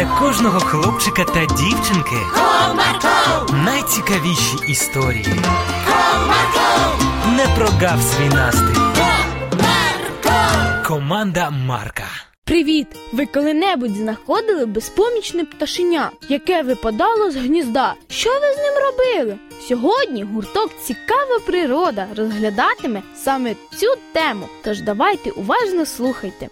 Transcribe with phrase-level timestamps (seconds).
[0.00, 5.26] для кожного хлопчика та дівчинки Comarco, найцікавіші історії.
[5.88, 8.80] Comarco, Не прогав свій настрій.
[9.54, 10.86] Comarco.
[10.86, 12.04] Команда Марка.
[12.44, 12.86] Привіт!
[13.12, 17.94] Ви коли-небудь знаходили безпомічне пташеня, яке випадало з гнізда?
[18.08, 19.38] Що ви з ним робили?
[19.68, 24.48] Сьогодні гурток Цікава природа розглядатиме саме цю тему.
[24.64, 26.48] Тож давайте уважно слухайте.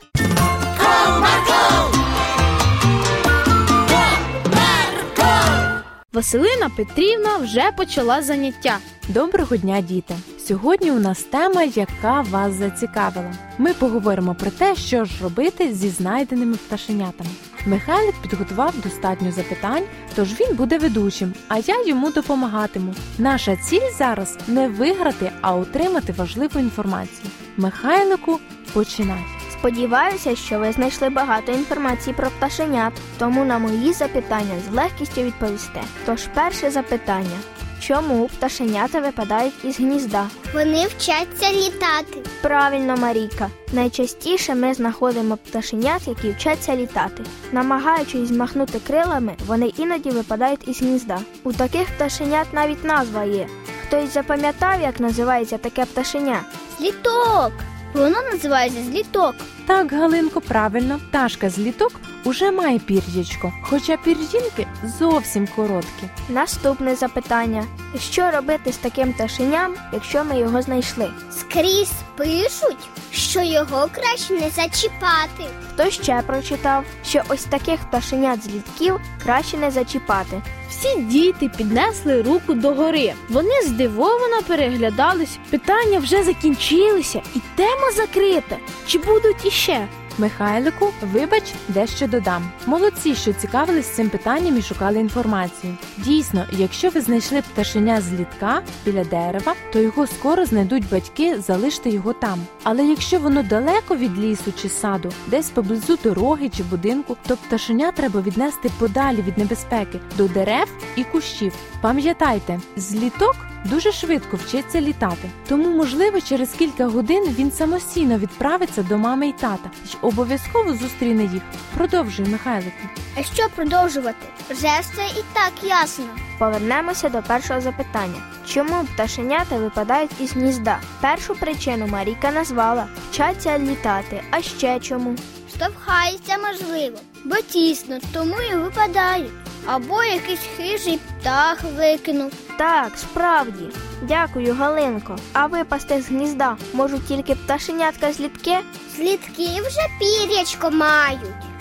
[6.18, 8.78] Василина Петрівна вже почала заняття.
[9.08, 10.14] Доброго дня, діти!
[10.38, 13.32] Сьогодні у нас тема, яка вас зацікавила.
[13.58, 17.30] Ми поговоримо про те, що ж робити зі знайденими пташенятами.
[17.66, 22.94] Михайлик підготував достатньо запитань, тож він буде ведучим, а я йому допомагатиму.
[23.18, 27.30] Наша ціль зараз не виграти, а отримати важливу інформацію.
[27.56, 28.38] Михайлику,
[28.72, 29.37] починай.
[29.58, 35.80] Сподіваюся, що ви знайшли багато інформації про пташенят, тому на мої запитання з легкістю відповісте.
[36.06, 37.38] Тож перше запитання:
[37.80, 40.26] чому пташенята випадають із гнізда?
[40.54, 42.30] Вони вчаться літати.
[42.42, 43.50] Правильно, Марійка.
[43.72, 47.22] Найчастіше ми знаходимо пташенят, які вчаться літати.
[47.52, 51.18] Намагаючись змахнути крилами, вони іноді випадають із гнізда.
[51.44, 53.46] У таких пташенят навіть назва є.
[53.86, 56.40] Хтось запам'ятав, як називається таке пташеня?
[56.78, 57.52] Зліток.
[57.94, 59.34] Воно називається зліток.
[59.66, 61.92] Так, Галинко, правильно, пташка з літок
[62.24, 64.66] уже має пір'ячко, хоча пір'їнки
[64.98, 66.08] зовсім короткі.
[66.28, 67.64] Наступне запитання:
[68.00, 71.10] що робити з таким пташеням, якщо ми його знайшли?
[71.30, 75.44] Скрізь пишуть, що його краще не зачіпати.
[75.74, 80.42] Хто ще прочитав, що ось таких пташенят з літків краще не зачіпати.
[80.78, 83.12] Всі діти піднесли руку догори.
[83.28, 85.38] Вони здивовано переглядались.
[85.50, 88.56] Питання вже закінчилися, і тема закрита.
[88.86, 89.88] Чи будуть іще?
[90.18, 92.50] Михайлику, вибач, дещо додам.
[92.66, 95.76] Молодці, що цікавились цим питанням і шукали інформацію.
[95.96, 101.90] Дійсно, якщо ви знайшли пташеня з літка біля дерева, то його скоро знайдуть батьки, залиште
[101.90, 102.40] його там.
[102.62, 107.92] Але якщо воно далеко від лісу чи саду, десь поблизу дороги чи будинку, то пташеня
[107.92, 111.52] треба віднести подалі від небезпеки до дерев і кущів.
[111.80, 118.82] Пам'ятайте, з літок дуже швидко вчиться літати, тому, можливо, через кілька годин він самостійно відправиться
[118.82, 121.42] до мами й тата й обов'язково зустріне їх.
[121.76, 122.88] Продовжуй, Михайлику.
[123.18, 124.26] А що продовжувати?
[124.50, 126.04] Вже все і так ясно.
[126.38, 130.78] Повернемося до першого запитання: чому пташенята випадають із гнізда?
[131.00, 134.22] Першу причину Марійка назвала вчаться літати.
[134.30, 135.16] А ще чому?
[135.56, 139.47] Штовхається можливо, бо тісно, тому і випадають.
[139.66, 142.32] Або якийсь хижий птах викинув.
[142.58, 143.64] Так, справді.
[144.02, 145.16] Дякую, Галинко.
[145.32, 148.56] А випасти з гнізда можуть тільки пташенятка з літки?
[148.96, 151.20] Слідки вже пірячко мають,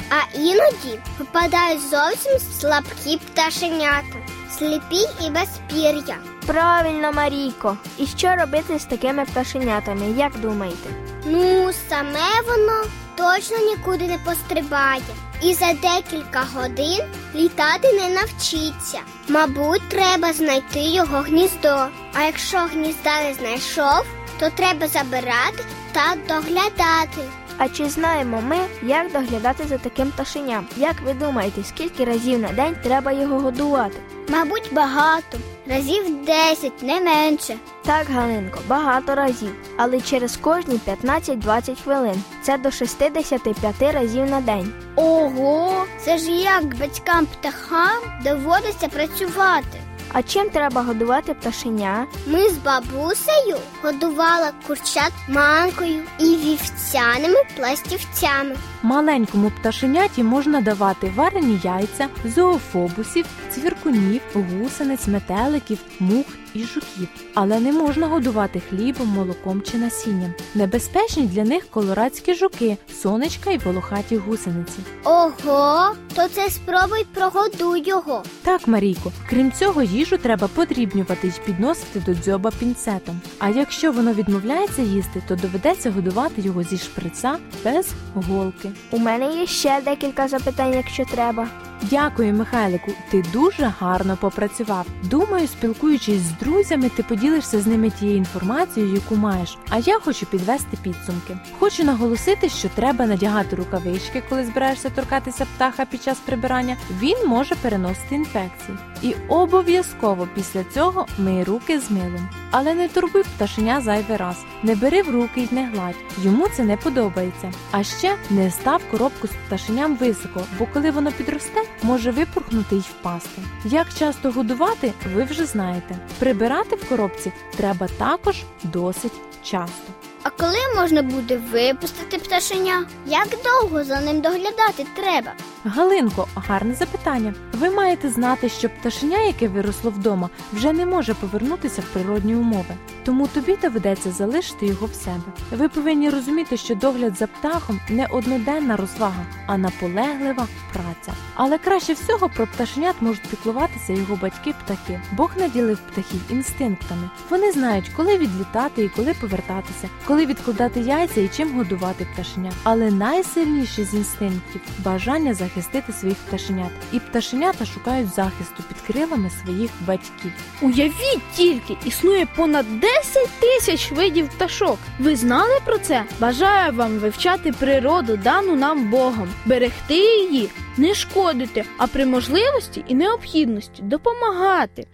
[0.10, 4.18] а іноді випадають зовсім слабкі пташенята,
[4.58, 6.18] сліпі і без пір'я.
[6.46, 7.78] Правильно, Марійко.
[7.98, 10.90] І що робити з такими пташенятами, як думаєте?
[11.26, 12.82] Ну, саме воно
[13.16, 15.02] точно нікуди не пострибає.
[15.42, 17.02] І за декілька годин
[17.36, 19.00] літати не навчиться.
[19.28, 21.88] Мабуть, треба знайти його гніздо.
[22.14, 24.06] А якщо гнізда не знайшов,
[24.40, 27.22] то треба забирати та доглядати.
[27.58, 30.68] А чи знаємо ми, як доглядати за таким пташеням?
[30.78, 33.98] Як ви думаєте, скільки разів на день треба його годувати?
[34.30, 35.38] Мабуть, багато,
[35.70, 37.56] разів 10, не менше.
[37.86, 42.24] Так, Галинко, багато разів, але через кожні 15-20 хвилин.
[42.42, 44.74] Це до 65 разів на день.
[44.96, 49.82] Ого, це ж як батькам птахам доводиться працювати.
[50.14, 52.06] А чим треба годувати пташеня?
[52.28, 58.56] Ми з бабусею годували курчат манкою і вівцяними пластівцями.
[58.84, 66.26] Маленькому пташеняті можна давати варені яйця, зоофобусів, цвіркунів, гусениць, метеликів, мух
[66.58, 70.34] і жуків, але не можна годувати хлібом, молоком чи насінням.
[70.56, 74.80] Небезпечні для них колорадські жуки, сонечка і волохаті гусениці.
[75.04, 78.24] Ого, то це спробуй прогодуй його.
[78.44, 83.22] Так, Марійко, крім цього, їжу треба подрібнювати й підносити до дзьоба пінцетом.
[83.40, 88.72] А якщо воно відмовляється їсти, то доведеться годувати його зі шприца без голки.
[88.92, 91.48] У мене є ще декілька запитань, якщо треба.
[91.82, 92.92] Дякую, Михайлику.
[93.12, 94.86] Ти дуже гарно попрацював.
[95.04, 99.58] Думаю, спілкуючись з друзями, ти поділишся з ними тією інформацією, яку маєш.
[99.70, 101.38] А я хочу підвести підсумки.
[101.60, 106.78] Хочу наголосити, що треба надягати рукавички, коли збираєшся торкатися птаха під час прибирання.
[107.02, 108.78] Він може переносити інфекції.
[109.02, 112.30] І обов'язково після цього мий руки з милом.
[112.52, 115.96] Але не турбуй пташеня зайвий раз, не бери в руки й не гладь.
[116.24, 117.52] Йому це не подобається.
[117.72, 122.80] А ще не став коробку з пташеням високо, бо коли воно підросте, може випорхнути й
[122.80, 123.42] впасти.
[123.66, 125.96] Як часто годувати, ви вже знаєте.
[126.20, 129.94] Прибирати в коробці треба також досить часто.
[130.24, 132.86] А коли можна буде випустити пташеня?
[133.06, 135.34] Як довго за ним доглядати треба?
[135.66, 137.34] Галинко, гарне запитання.
[137.54, 142.76] Ви маєте знати, що пташеня, яке виросло вдома, вже не може повернутися в природні умови.
[143.04, 145.24] Тому тобі доведеться залишити його в себе.
[145.52, 151.14] Ви повинні розуміти, що догляд за птахом не одноденна розвага, а наполеглива праця.
[151.36, 155.02] Але краще всього про пташенят можуть піклуватися його батьки-птахи.
[155.12, 157.10] Бог наділив птахів інстинктами.
[157.30, 162.52] Вони знають, коли відлітати і коли повертатися, коли відкладати яйця і чим годувати пташеня.
[162.64, 166.72] Але найсильніший з інстинктів бажання захистити своїх пташенят.
[166.92, 170.32] І пташенята шукають захисту під крилами своїх батьків.
[170.62, 174.78] Уявіть тільки, існує понад 10 тисяч видів пташок.
[175.00, 176.04] Ви знали про це?
[176.20, 182.96] Бажаю вам вивчати природу, дану нам Богом, берегти її, не шкодити, а при можливості і
[182.96, 184.88] необхідності допомагати.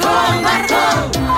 [0.00, 1.29] Комарко,